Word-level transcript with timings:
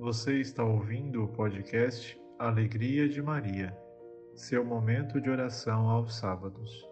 Você 0.00 0.40
está 0.40 0.64
ouvindo 0.64 1.22
o 1.22 1.28
podcast 1.28 2.18
Alegria 2.38 3.06
de 3.06 3.20
Maria, 3.20 3.76
seu 4.34 4.64
momento 4.64 5.20
de 5.20 5.28
oração 5.28 5.90
aos 5.90 6.16
sábados. 6.16 6.88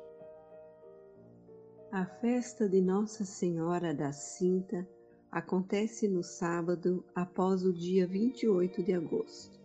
A 1.91 2.05
festa 2.05 2.69
de 2.69 2.83
Nossa 2.83 3.25
Senhora 3.25 3.95
da 3.95 4.13
Cinta 4.13 4.87
acontece 5.33 6.07
no 6.07 6.23
sábado 6.23 7.03
após 7.15 7.65
o 7.65 7.73
dia 7.73 8.07
28 8.07 8.83
de 8.83 8.93
agosto. 8.93 9.59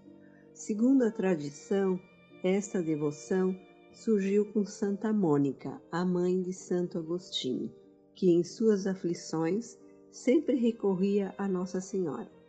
Segundo 0.54 1.04
a 1.04 1.12
tradição, 1.12 2.00
esta 2.46 2.82
devoção 2.82 3.54
surgiu 3.92 4.54
com 4.54 4.66
Santa 4.66 5.12
Mônica, 5.12 5.82
a 5.92 6.06
mãe 6.06 6.42
de 6.42 6.54
Santo 6.54 6.98
Agostinho, 6.98 7.70
que 8.16 8.32
em 8.32 8.42
suas 8.42 8.88
aflições 8.88 9.78
sempre 10.10 10.56
recorria 10.56 11.36
a 11.38 11.46
Nossa 11.46 11.82
Senhora. 11.82 12.43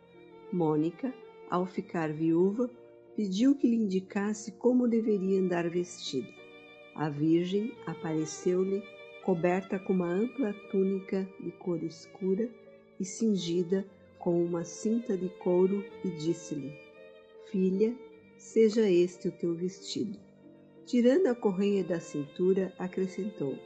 Mônica, 0.51 1.13
ao 1.49 1.65
ficar 1.65 2.11
viúva, 2.11 2.69
pediu 3.15 3.55
que 3.55 3.67
lhe 3.67 3.75
indicasse 3.75 4.51
como 4.53 4.87
deveria 4.87 5.39
andar 5.39 5.69
vestida. 5.69 6.27
A 6.95 7.09
Virgem 7.09 7.73
apareceu-lhe 7.85 8.81
coberta 9.23 9.79
com 9.79 9.93
uma 9.93 10.11
ampla 10.11 10.53
túnica 10.71 11.27
de 11.39 11.51
cor 11.51 11.81
escura 11.83 12.49
e 12.99 13.03
cingida 13.03 13.85
com 14.19 14.43
uma 14.43 14.63
cinta 14.63 15.17
de 15.17 15.29
couro, 15.29 15.83
e 16.03 16.09
disse-lhe: 16.09 16.73
Filha, 17.51 17.95
seja 18.37 18.89
este 18.89 19.27
o 19.27 19.31
teu 19.31 19.53
vestido. 19.53 20.19
Tirando 20.85 21.27
a 21.27 21.35
correia 21.35 21.83
da 21.83 21.99
cintura, 21.99 22.73
acrescentou: 22.77 23.57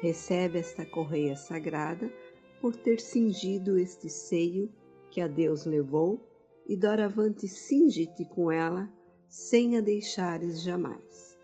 Recebe 0.00 0.58
esta 0.58 0.84
correia 0.84 1.36
sagrada 1.36 2.12
por 2.60 2.76
ter 2.76 3.00
cingido 3.00 3.78
este 3.78 4.08
seio 4.08 4.70
que 5.16 5.22
a 5.22 5.26
Deus 5.26 5.64
levou, 5.64 6.20
e 6.66 6.76
doravante 6.76 7.48
cinge-te 7.48 8.22
com 8.26 8.52
ela, 8.52 8.86
sem 9.26 9.78
a 9.78 9.80
deixares 9.80 10.60
jamais. 10.60 11.38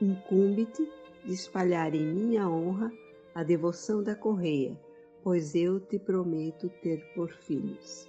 Incumbe-te 0.00 0.88
de 1.24 1.32
espalhar 1.32 1.96
em 1.96 2.14
minha 2.14 2.48
honra 2.48 2.92
a 3.34 3.42
devoção 3.42 4.04
da 4.04 4.14
correia, 4.14 4.80
pois 5.24 5.56
eu 5.56 5.80
te 5.80 5.98
prometo 5.98 6.70
ter 6.80 7.12
por 7.16 7.32
filhos. 7.32 8.08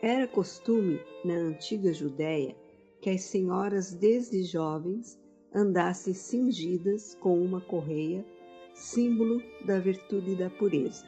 Era 0.00 0.26
costume 0.26 0.98
na 1.22 1.34
antiga 1.34 1.92
Judéia 1.92 2.56
que 3.02 3.10
as 3.10 3.24
senhoras 3.24 3.92
desde 3.92 4.44
jovens 4.44 5.20
andassem 5.54 6.14
cingidas 6.14 7.14
com 7.16 7.38
uma 7.38 7.60
correia, 7.60 8.24
símbolo 8.72 9.42
da 9.66 9.78
virtude 9.78 10.30
e 10.30 10.36
da 10.36 10.48
pureza. 10.48 11.04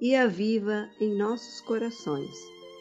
e 0.00 0.14
aviva 0.14 0.88
em 0.98 1.14
nossos 1.14 1.60
corações 1.60 2.34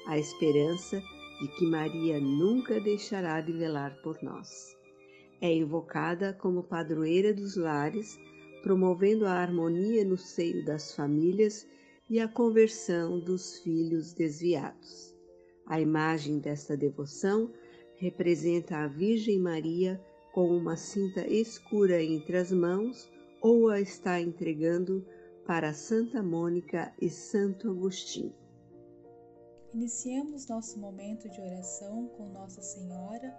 a 0.08 0.18
esperança 0.18 1.04
de 1.42 1.48
que 1.58 1.66
Maria 1.66 2.22
nunca 2.22 2.80
deixará 2.80 3.42
de 3.42 3.52
velar 3.52 4.02
por 4.02 4.18
nós. 4.24 4.78
É 5.42 5.54
invocada 5.54 6.32
como 6.32 6.64
padroeira 6.64 7.34
dos 7.34 7.58
lares, 7.58 8.18
promovendo 8.64 9.26
a 9.26 9.34
harmonia 9.34 10.06
no 10.06 10.16
seio 10.16 10.64
das 10.64 10.96
famílias 10.96 11.68
e 12.10 12.20
a 12.20 12.28
conversão 12.28 13.20
dos 13.20 13.60
filhos 13.60 14.14
desviados. 14.14 15.14
A 15.66 15.82
imagem 15.82 16.40
desta 16.40 16.78
devoção 16.78 17.52
representa 17.98 18.78
a 18.78 18.88
Virgem 18.88 19.40
Maria 19.40 20.02
com 20.34 20.48
uma 20.50 20.78
cinta 20.78 21.28
escura 21.28 22.02
entre 22.02 22.38
as 22.38 22.52
mãos 22.52 23.10
ou 23.42 23.70
a 23.70 23.82
está 23.82 24.22
entregando 24.22 25.06
para 25.46 25.74
Santa 25.74 26.22
Mônica 26.24 26.94
e 27.02 27.10
Santo 27.10 27.72
Agostinho. 27.72 28.36
Iniciemos 29.74 30.48
nosso 30.48 30.80
momento 30.80 31.30
de 31.30 31.42
oração 31.42 32.08
com 32.18 32.30
Nossa 32.30 32.62
Senhora, 32.62 33.32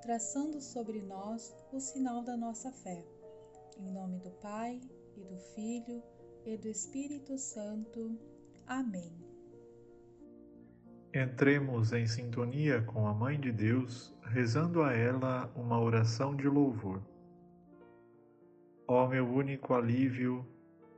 traçando 0.00 0.60
sobre 0.60 1.02
nós 1.02 1.54
o 1.72 1.80
sinal 1.80 2.22
da 2.22 2.36
nossa 2.36 2.70
fé. 2.70 3.04
Em 3.78 3.92
nome 3.92 4.18
do 4.20 4.30
Pai 4.32 4.80
e 5.16 5.20
do 5.24 5.36
Filho 5.54 6.02
e 6.44 6.56
do 6.56 6.68
Espírito 6.68 7.38
Santo. 7.38 8.18
Amém. 8.66 9.12
Entremos 11.14 11.92
em 11.92 12.06
sintonia 12.06 12.82
com 12.82 13.06
a 13.06 13.14
Mãe 13.14 13.38
de 13.38 13.52
Deus, 13.52 14.14
rezando 14.24 14.82
a 14.82 14.92
ela 14.92 15.52
uma 15.54 15.78
oração 15.78 16.34
de 16.34 16.48
louvor. 16.48 17.02
Ó 18.88 19.06
meu 19.06 19.28
único 19.28 19.74
alívio, 19.74 20.46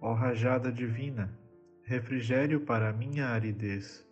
ó 0.01 0.15
rajada 0.15 0.73
divina, 0.73 1.37
refrigério 1.83 2.61
para 2.61 2.93
minha 2.93 3.27
aridez. 3.27 4.07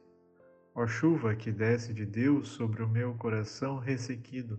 Ó 0.75 0.87
chuva 0.87 1.35
que 1.35 1.53
desce 1.53 1.95
de 1.95 2.05
Deus 2.05 2.49
sobre 2.49 2.83
o 2.83 2.89
meu 2.89 3.15
coração 3.15 3.79
ressequido, 3.79 4.59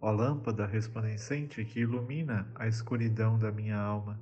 ó 0.00 0.10
lâmpada 0.10 0.64
resplandecente 0.64 1.64
que 1.64 1.80
ilumina 1.80 2.50
a 2.54 2.68
escuridão 2.68 3.38
da 3.38 3.50
minha 3.50 3.78
alma 3.78 4.18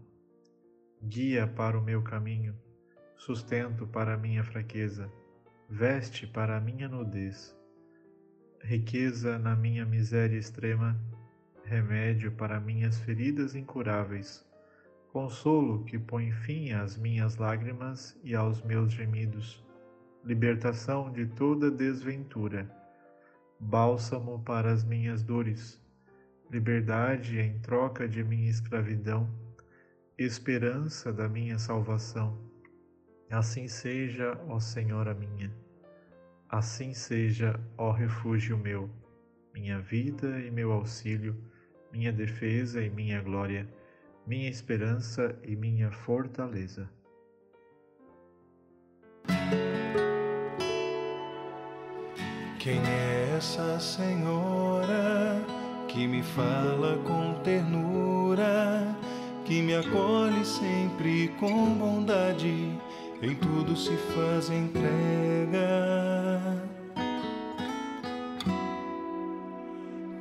guia 1.02 1.47
para 1.47 1.79
o 1.79 1.82
meu 1.82 2.02
caminho, 2.02 2.55
sustento 3.17 3.87
para 3.87 4.14
a 4.14 4.19
minha 4.19 4.44
fraqueza, 4.44 5.11
veste 5.67 6.26
para 6.26 6.58
a 6.58 6.61
minha 6.61 6.88
nudez, 6.88 7.56
riqueza 8.61 9.38
na 9.38 9.56
minha 9.56 9.87
miséria 9.87 10.37
extrema, 10.37 11.00
remédio 11.64 12.31
para 12.32 12.61
minhas 12.61 12.99
feridas 12.99 13.55
incuráveis, 13.55 14.47
consolo 15.11 15.85
que 15.85 15.99
põe 15.99 16.32
fim 16.32 16.73
às 16.73 16.99
minhas 16.99 17.37
lágrimas 17.37 18.19
e 18.23 18.35
aos 18.35 18.62
meus 18.62 18.93
gemidos, 18.93 19.64
libertação 20.23 21.11
de 21.11 21.25
toda 21.29 21.70
desventura, 21.70 22.70
bálsamo 23.58 24.43
para 24.43 24.70
as 24.70 24.85
minhas 24.85 25.23
dores, 25.23 25.82
liberdade 26.50 27.38
em 27.38 27.58
troca 27.61 28.06
de 28.06 28.23
minha 28.23 28.50
escravidão 28.50 29.50
esperança 30.22 31.11
da 31.11 31.26
minha 31.26 31.58
salvação. 31.58 32.38
Assim 33.31 33.67
seja, 33.69 34.38
ó 34.49 34.61
Senhora 34.61 35.14
minha, 35.14 35.50
assim 36.46 36.93
seja, 36.93 37.58
ó 37.78 37.90
refúgio 37.90 38.58
meu. 38.58 38.90
minha 39.55 39.81
vida 39.81 40.38
e 40.40 40.50
meu 40.50 40.72
auxílio, 40.72 41.37
minha 41.90 42.12
defesa 42.12 42.82
e 42.82 42.90
minha 42.90 43.20
glória, 43.20 43.67
minha 44.26 44.49
esperança 44.49 45.37
e 45.43 45.56
minha 45.56 45.90
fortaleza. 45.90 46.88
Quem 52.58 52.78
é 52.87 53.37
essa 53.37 53.81
senhora 53.81 55.43
que 55.88 56.06
me 56.06 56.22
fala 56.22 56.99
com 56.99 57.43
ternura, 57.43 59.00
que 59.50 59.61
me 59.62 59.75
acolhe 59.75 60.44
sempre 60.44 61.26
com 61.41 61.75
bondade, 61.75 62.70
em 63.20 63.35
tudo 63.35 63.75
se 63.75 63.97
faz 64.14 64.49
entrega? 64.49 64.79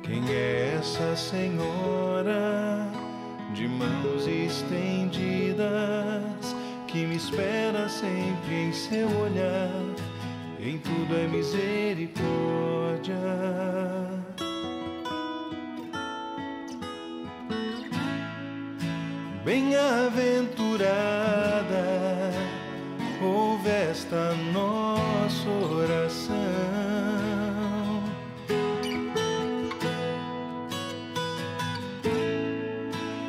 Quem 0.02 0.28
é 0.28 0.74
essa 0.80 1.14
senhora 1.14 2.90
de 3.54 3.68
mãos 3.68 4.26
estendidas 4.26 5.62
que 6.88 7.06
me 7.06 7.14
espera 7.14 7.88
sempre 7.88 8.52
em 8.52 8.72
seu 8.72 9.06
olhar? 9.16 9.70
em 10.62 10.76
tudo 10.76 11.16
é 11.16 11.26
misericórdia. 11.28 12.20
Bem-aventurada, 19.50 20.86
ouve 23.20 23.68
esta 23.68 24.32
nossa 24.52 25.50
oração. 25.74 26.36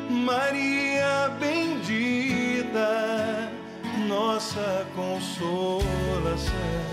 Maria 0.08 1.28
bendita, 1.40 2.88
nossa 4.06 4.86
consolação. 4.94 6.91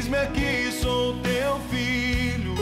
Eis-me 0.00 0.16
aqui, 0.16 0.72
sou 0.80 1.12
teu 1.18 1.60
filho. 1.68 2.54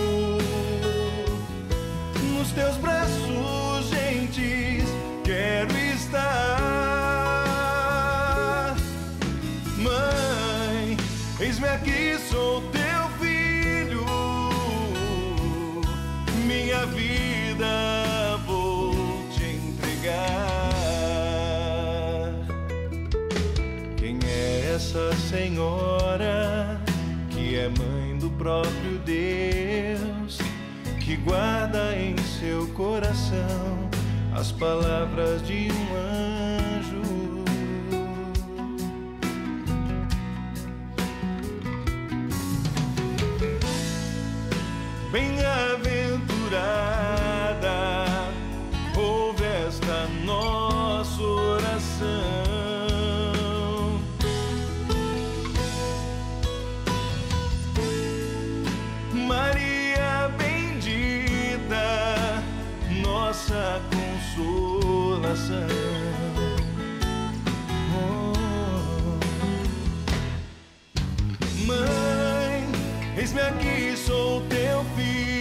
Nos 2.32 2.50
teus 2.50 2.76
braços 2.79 3.87
gentis 3.88 4.88
quero 5.23 5.73
estar. 5.94 6.17
Mãe, 9.76 10.96
eis-me 11.38 11.69
aqui, 11.69 12.19
sou 12.29 12.61
teu 12.73 13.08
filho. 13.20 14.05
Minha 16.44 16.87
vida 16.87 18.37
vou 18.49 18.93
te 19.31 19.44
entregar. 19.44 20.73
Quem 23.96 24.19
é 24.26 24.73
essa 24.75 25.14
senhora? 25.31 25.98
Próprio 28.49 28.99
Deus, 29.05 30.39
que 31.00 31.17
guarda 31.17 31.95
em 31.95 32.17
seu 32.41 32.67
coração 32.69 33.91
as 34.35 34.50
palavras 34.53 35.47
de 35.47 35.68
eis-me 73.28 73.40
aqui, 73.40 73.96
sou 73.96 74.40
teu 74.42 74.84
filho. 74.96 75.38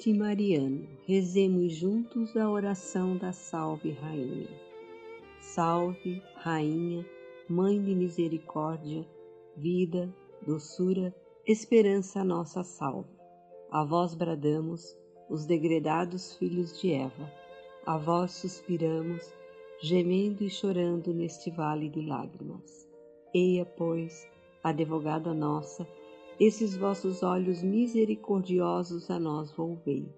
Ouvinte 0.00 0.18
Mariano, 0.18 0.88
rezemos 1.06 1.74
juntos 1.74 2.34
a 2.34 2.50
oração 2.50 3.18
da 3.18 3.32
Salve 3.32 3.90
Rainha. 3.90 4.48
Salve, 5.42 6.22
Rainha 6.36 7.04
Mãe 7.46 7.78
de 7.82 7.94
misericórdia, 7.94 9.06
vida, 9.54 10.10
doçura, 10.40 11.14
esperança 11.46 12.24
nossa 12.24 12.64
salve. 12.64 13.10
A 13.70 13.84
vós 13.84 14.14
bradamos, 14.14 14.96
os 15.28 15.44
degredados 15.44 16.34
filhos 16.34 16.80
de 16.80 16.94
Eva. 16.94 17.30
A 17.84 17.98
vós 17.98 18.30
suspiramos, 18.30 19.30
gemendo 19.82 20.42
e 20.42 20.48
chorando 20.48 21.12
neste 21.12 21.50
vale 21.50 21.90
de 21.90 22.00
lágrimas. 22.00 22.88
Eia, 23.34 23.66
pois, 23.66 24.26
advogada 24.64 25.34
nossa, 25.34 25.86
esses 26.40 26.74
vossos 26.74 27.22
olhos 27.22 27.62
misericordiosos 27.62 29.10
a 29.10 29.20
nós 29.20 29.52
volvei, 29.52 30.08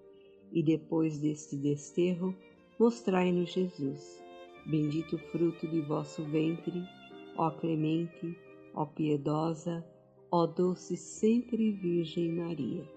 e 0.52 0.62
depois 0.62 1.18
deste 1.18 1.56
desterro, 1.56 2.32
mostrai-nos 2.78 3.52
Jesus, 3.52 4.22
bendito 4.66 5.18
fruto 5.18 5.66
de 5.66 5.80
vosso 5.80 6.24
ventre, 6.26 6.80
ó 7.36 7.50
clemente, 7.50 8.38
ó 8.72 8.86
piedosa, 8.86 9.84
ó 10.30 10.46
doce 10.46 10.96
sempre 10.96 11.72
Virgem 11.72 12.36
Maria. 12.36 12.88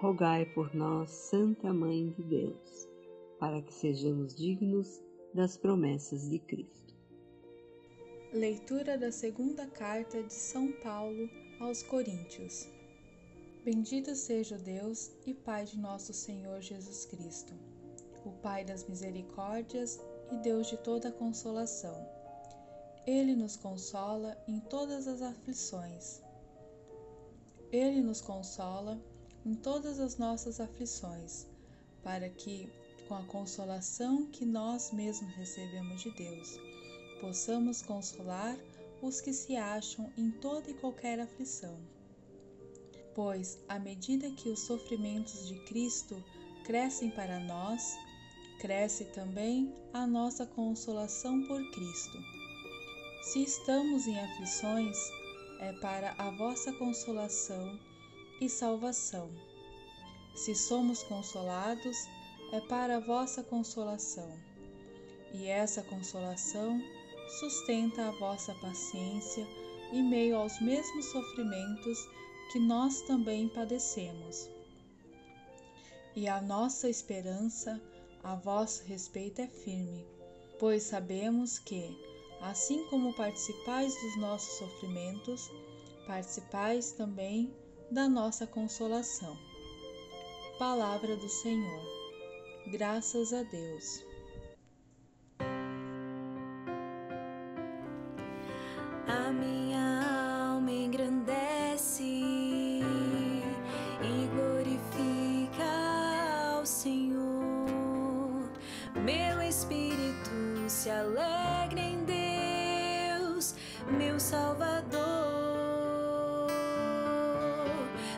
Rogai 0.00 0.46
por 0.46 0.74
nós, 0.74 1.10
Santa 1.10 1.70
Mãe 1.72 2.08
de 2.16 2.22
Deus, 2.22 2.88
para 3.38 3.60
que 3.60 3.74
sejamos 3.74 4.34
dignos 4.34 5.02
das 5.34 5.58
promessas 5.58 6.30
de 6.30 6.38
Cristo. 6.38 6.94
Leitura 8.32 8.96
da 8.96 9.12
segunda 9.12 9.66
carta 9.66 10.22
de 10.22 10.32
São 10.32 10.72
Paulo 10.82 11.28
aos 11.62 11.82
Coríntios. 11.82 12.68
Bendito 13.64 14.14
seja 14.14 14.58
Deus 14.58 15.10
e 15.26 15.32
Pai 15.32 15.64
de 15.64 15.78
nosso 15.78 16.12
Senhor 16.12 16.60
Jesus 16.60 17.06
Cristo, 17.06 17.54
o 18.24 18.30
Pai 18.42 18.64
das 18.64 18.86
misericórdias 18.86 19.98
e 20.30 20.36
Deus 20.36 20.68
de 20.68 20.76
toda 20.76 21.10
consolação 21.10 22.22
ele 23.06 23.34
nos 23.34 23.56
consola 23.56 24.36
em 24.46 24.60
todas 24.60 25.08
as 25.08 25.22
aflições. 25.22 26.22
Ele 27.72 28.00
nos 28.00 28.20
consola 28.20 29.00
em 29.44 29.54
todas 29.54 29.98
as 29.98 30.18
nossas 30.18 30.60
aflições, 30.60 31.46
para 32.04 32.28
que, 32.28 32.70
com 33.08 33.16
a 33.16 33.24
consolação 33.24 34.26
que 34.26 34.44
nós 34.44 34.92
mesmos 34.92 35.34
recebemos 35.34 36.00
de 36.00 36.10
Deus, 36.12 36.56
possamos 37.20 37.82
consolar 37.82 38.56
os 39.02 39.20
que 39.20 39.32
se 39.32 39.56
acham 39.56 40.10
em 40.16 40.30
toda 40.30 40.70
e 40.70 40.74
qualquer 40.74 41.18
aflição. 41.18 41.76
Pois, 43.14 43.58
à 43.68 43.78
medida 43.78 44.30
que 44.30 44.48
os 44.48 44.60
sofrimentos 44.60 45.46
de 45.48 45.58
Cristo 45.64 46.22
crescem 46.64 47.10
para 47.10 47.40
nós, 47.40 47.98
cresce 48.60 49.04
também 49.06 49.74
a 49.92 50.06
nossa 50.06 50.46
consolação 50.46 51.42
por 51.46 51.60
Cristo. 51.72 52.18
Se 53.22 53.42
estamos 53.42 54.06
em 54.06 54.18
aflições, 54.18 54.96
é 55.58 55.72
para 55.74 56.14
a 56.16 56.30
vossa 56.30 56.72
consolação 56.72 57.78
e 58.40 58.48
salvação. 58.48 59.28
Se 60.34 60.54
somos 60.54 61.02
consolados, 61.02 61.96
é 62.52 62.60
para 62.60 62.96
a 62.96 63.00
vossa 63.00 63.42
consolação. 63.42 64.30
E 65.34 65.46
essa 65.46 65.82
consolação 65.82 66.80
sustenta 67.28 68.08
a 68.08 68.10
vossa 68.12 68.54
paciência 68.54 69.46
em 69.92 70.02
meio 70.02 70.36
aos 70.36 70.60
mesmos 70.60 71.06
sofrimentos 71.06 71.98
que 72.50 72.58
nós 72.58 73.02
também 73.02 73.48
padecemos. 73.48 74.48
E 76.14 76.28
a 76.28 76.40
nossa 76.40 76.88
esperança 76.88 77.80
a 78.22 78.34
vosso 78.34 78.84
respeito 78.84 79.40
é 79.40 79.46
firme, 79.46 80.06
pois 80.58 80.82
sabemos 80.82 81.58
que, 81.58 81.96
assim 82.40 82.86
como 82.88 83.14
participais 83.14 83.94
dos 84.02 84.16
nossos 84.18 84.58
sofrimentos, 84.58 85.50
participais 86.06 86.92
também 86.92 87.52
da 87.90 88.08
nossa 88.08 88.46
consolação. 88.46 89.36
Palavra 90.58 91.16
do 91.16 91.28
Senhor. 91.28 91.82
Graças 92.70 93.32
a 93.32 93.42
Deus. 93.42 94.11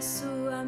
Sua 0.00 0.64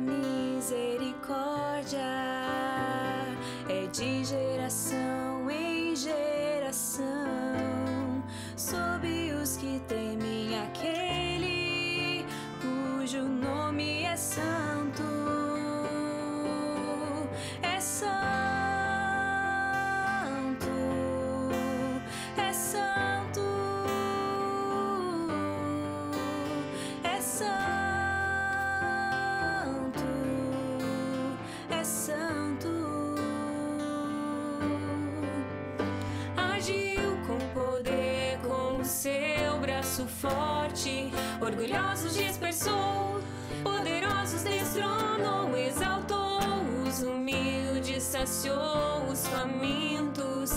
braço 39.93 40.07
forte. 40.07 41.11
Orgulhosos 41.41 42.15
dispersou, 42.15 43.21
poderosos 43.63 44.43
destronou, 44.43 45.55
exaltou 45.57 46.41
os 46.87 47.03
humildes, 47.03 48.03
saciou 48.03 49.05
os 49.11 49.27
famintos, 49.27 50.53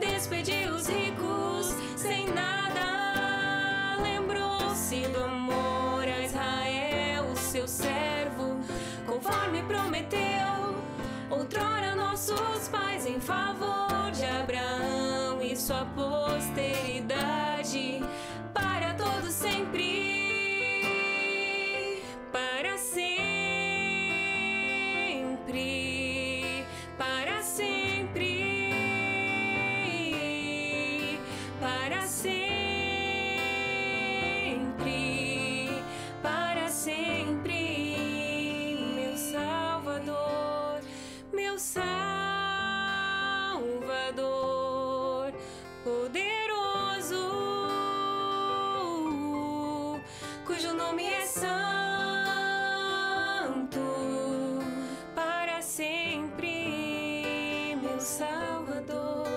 despediu 0.00 0.74
os 0.74 0.88
ricos 0.88 1.72
sem 1.96 2.26
nada. 2.32 4.02
Lembrou-se 4.02 5.02
do 5.02 5.22
amor 5.22 6.02
a 6.02 6.24
Israel, 6.24 7.36
seu 7.36 7.68
servo 7.68 8.56
conforme 9.06 9.62
prometeu. 9.62 10.74
Outrora 11.30 11.94
nossos 11.94 12.66
pais 12.68 13.06
em 13.06 13.20
favor 13.20 14.10
de 14.12 14.24
Abraão 14.24 15.40
e 15.40 15.56
sua 15.56 15.84
posteridade 15.94 17.29
Salvador, 41.60 41.84
poderoso, 45.84 47.28
cujo 50.46 50.72
nome 50.72 51.04
é 51.04 51.26
santo, 51.26 51.50
para 55.14 55.60
sempre, 55.60 56.56
meu 57.82 58.00
Salvador, 58.00 59.28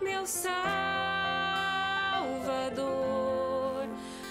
meu 0.00 0.24
Salvador, 0.24 0.68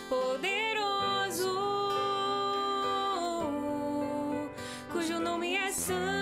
poderoso, 0.08 1.60
cujo 4.94 5.20
nome 5.20 5.58
é 5.58 5.70
santo, 5.70 6.19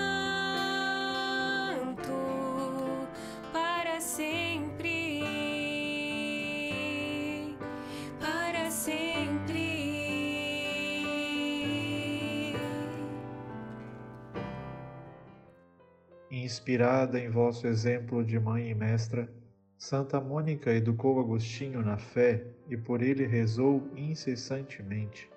Inspirada 16.57 17.19
em 17.19 17.29
vosso 17.29 17.67
exemplo 17.67 18.25
de 18.25 18.39
mãe 18.39 18.71
e 18.71 18.73
mestra, 18.73 19.31
Santa 19.77 20.19
Mônica 20.19 20.73
educou 20.73 21.19
Agostinho 21.19 21.83
na 21.83 21.99
fé 21.99 22.47
e 22.67 22.75
por 22.75 23.03
ele 23.03 23.27
rezou 23.27 23.87
incessantemente. 23.95 25.29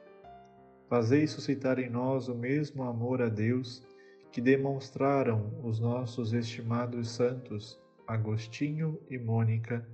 Fazei 0.88 1.26
suscitar 1.26 1.78
em 1.78 1.90
nós 1.90 2.26
o 2.28 2.34
mesmo 2.34 2.84
amor 2.84 3.20
a 3.20 3.28
Deus 3.28 3.86
que 4.32 4.40
demonstraram 4.40 5.60
os 5.62 5.78
nossos 5.78 6.32
estimados 6.32 7.10
santos 7.10 7.78
Agostinho 8.06 8.98
e 9.10 9.18
Mônica, 9.18 9.86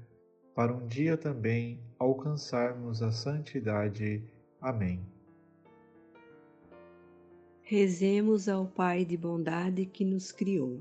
para 0.54 0.72
um 0.72 0.86
dia 0.86 1.16
também 1.16 1.80
alcançarmos 1.98 3.02
a 3.02 3.10
santidade. 3.10 4.22
Amém. 4.60 5.04
Rezemos 7.62 8.48
ao 8.48 8.64
Pai 8.64 9.04
de 9.04 9.16
bondade 9.16 9.86
que 9.86 10.04
nos 10.04 10.30
criou. 10.30 10.80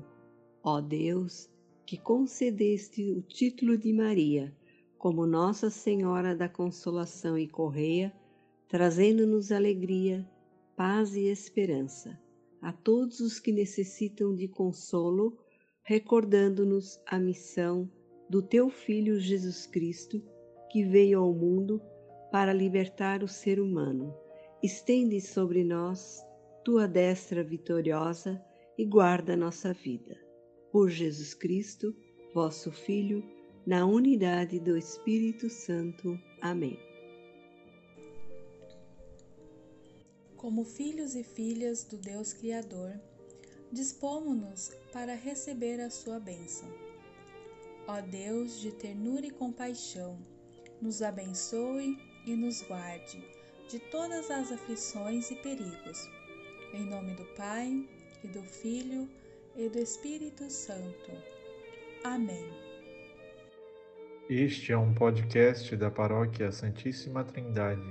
Ó 0.68 0.80
Deus, 0.80 1.48
que 1.86 1.96
concedeste 1.96 3.12
o 3.12 3.22
título 3.22 3.78
de 3.78 3.92
Maria 3.92 4.52
como 4.98 5.24
Nossa 5.24 5.70
Senhora 5.70 6.34
da 6.34 6.48
Consolação 6.48 7.38
e 7.38 7.46
Correia, 7.46 8.12
trazendo-nos 8.66 9.52
alegria, 9.52 10.28
paz 10.74 11.14
e 11.14 11.28
esperança 11.28 12.20
a 12.60 12.72
todos 12.72 13.20
os 13.20 13.38
que 13.38 13.52
necessitam 13.52 14.34
de 14.34 14.48
consolo, 14.48 15.38
recordando-nos 15.84 17.00
a 17.06 17.16
missão 17.16 17.88
do 18.28 18.42
Teu 18.42 18.68
Filho 18.68 19.20
Jesus 19.20 19.68
Cristo, 19.68 20.20
que 20.72 20.82
veio 20.84 21.20
ao 21.20 21.32
mundo 21.32 21.80
para 22.32 22.52
libertar 22.52 23.22
o 23.22 23.28
ser 23.28 23.60
humano. 23.60 24.12
Estende 24.60 25.20
sobre 25.20 25.62
nós 25.62 26.20
tua 26.64 26.88
destra 26.88 27.44
vitoriosa 27.44 28.44
e 28.76 28.84
guarda 28.84 29.36
nossa 29.36 29.72
vida. 29.72 30.25
Por 30.70 30.90
Jesus 30.90 31.34
Cristo, 31.34 31.94
vosso 32.34 32.70
Filho, 32.70 33.24
na 33.66 33.86
unidade 33.86 34.60
do 34.60 34.76
Espírito 34.76 35.48
Santo. 35.48 36.18
Amém. 36.40 36.78
Como 40.36 40.64
filhos 40.64 41.14
e 41.14 41.24
filhas 41.24 41.84
do 41.84 41.96
Deus 41.96 42.32
Criador, 42.32 42.92
dispomos-nos 43.72 44.70
para 44.92 45.14
receber 45.14 45.80
a 45.80 45.90
sua 45.90 46.20
bênção. 46.20 46.68
Ó 47.88 48.00
Deus 48.00 48.60
de 48.60 48.72
ternura 48.72 49.26
e 49.26 49.30
compaixão, 49.30 50.18
nos 50.80 51.02
abençoe 51.02 51.96
e 52.26 52.36
nos 52.36 52.62
guarde 52.62 53.24
de 53.68 53.78
todas 53.90 54.30
as 54.30 54.52
aflições 54.52 55.30
e 55.30 55.36
perigos. 55.36 56.08
Em 56.72 56.84
nome 56.84 57.14
do 57.14 57.24
Pai, 57.34 57.88
e 58.22 58.28
do 58.28 58.42
Filho, 58.42 59.08
do 59.56 59.78
Espírito 59.78 60.50
Santo. 60.50 61.10
Amém. 62.04 62.46
Este 64.28 64.70
é 64.70 64.76
um 64.76 64.92
podcast 64.92 65.74
da 65.74 65.90
Paróquia 65.90 66.52
Santíssima 66.52 67.24
Trindade. 67.24 67.90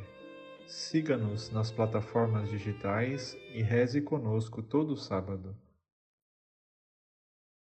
Siga-nos 0.68 1.50
nas 1.50 1.72
plataformas 1.72 2.52
digitais 2.52 3.36
e 3.52 3.64
reze 3.64 4.00
conosco 4.00 4.62
todo 4.62 4.96
sábado. 4.96 5.58